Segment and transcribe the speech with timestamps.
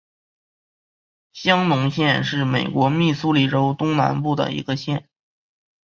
[1.31, 5.07] 香农县是美国密苏里州东南部的一个县。